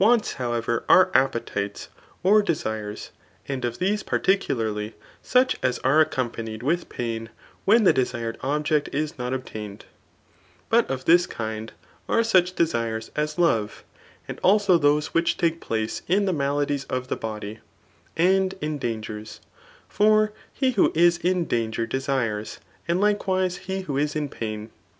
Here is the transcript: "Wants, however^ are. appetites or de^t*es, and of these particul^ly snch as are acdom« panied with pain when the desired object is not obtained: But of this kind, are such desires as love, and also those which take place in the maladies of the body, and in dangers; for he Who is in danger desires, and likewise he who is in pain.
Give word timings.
"Wants, 0.00 0.34
however^ 0.34 0.82
are. 0.88 1.08
appetites 1.14 1.86
or 2.24 2.42
de^t*es, 2.42 3.12
and 3.46 3.64
of 3.64 3.78
these 3.78 4.02
particul^ly 4.02 4.94
snch 5.22 5.54
as 5.62 5.78
are 5.84 6.04
acdom« 6.04 6.32
panied 6.32 6.64
with 6.64 6.88
pain 6.88 7.30
when 7.64 7.84
the 7.84 7.92
desired 7.92 8.36
object 8.40 8.92
is 8.92 9.16
not 9.18 9.32
obtained: 9.32 9.84
But 10.68 10.90
of 10.90 11.04
this 11.04 11.28
kind, 11.28 11.70
are 12.08 12.24
such 12.24 12.54
desires 12.56 13.12
as 13.14 13.38
love, 13.38 13.84
and 14.26 14.40
also 14.40 14.78
those 14.78 15.14
which 15.14 15.36
take 15.36 15.60
place 15.60 16.02
in 16.08 16.24
the 16.24 16.32
maladies 16.32 16.82
of 16.86 17.06
the 17.06 17.14
body, 17.14 17.60
and 18.16 18.54
in 18.54 18.78
dangers; 18.78 19.40
for 19.88 20.32
he 20.52 20.72
Who 20.72 20.90
is 20.96 21.18
in 21.18 21.44
danger 21.44 21.86
desires, 21.86 22.58
and 22.88 23.00
likewise 23.00 23.56
he 23.68 23.82
who 23.82 23.96
is 23.96 24.16
in 24.16 24.28
pain. 24.28 24.72